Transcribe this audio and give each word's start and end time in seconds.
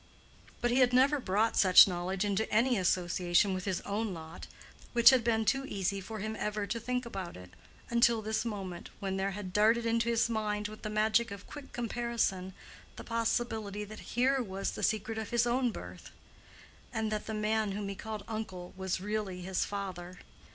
But 0.61 0.71
he 0.71 0.79
had 0.79 0.93
never 0.93 1.19
brought 1.19 1.55
such 1.55 1.87
knowledge 1.87 2.25
into 2.25 2.51
any 2.51 2.75
association 2.75 3.53
with 3.53 3.65
his 3.65 3.81
own 3.81 4.15
lot, 4.15 4.47
which 4.93 5.11
had 5.11 5.23
been 5.23 5.45
too 5.45 5.63
easy 5.67 6.01
for 6.01 6.17
him 6.17 6.35
ever 6.39 6.65
to 6.65 6.79
think 6.79 7.05
about 7.05 7.37
it—until 7.37 8.23
this 8.23 8.43
moment 8.43 8.89
when 8.99 9.17
there 9.17 9.29
had 9.37 9.53
darted 9.53 9.85
into 9.85 10.09
his 10.09 10.27
mind 10.27 10.67
with 10.69 10.81
the 10.81 10.89
magic 10.89 11.29
of 11.29 11.45
quick 11.45 11.71
comparison, 11.71 12.55
the 12.95 13.03
possibility 13.03 13.83
that 13.83 13.99
here 14.17 14.41
was 14.41 14.71
the 14.71 14.81
secret 14.81 15.19
of 15.19 15.29
his 15.29 15.45
own 15.45 15.69
birth, 15.69 16.09
and 16.91 17.11
that 17.11 17.27
the 17.27 17.35
man 17.35 17.73
whom 17.73 17.87
he 17.87 17.93
called 17.93 18.23
uncle 18.27 18.73
was 18.75 18.99
really 19.01 19.41
his 19.41 19.65
father. 19.65 20.17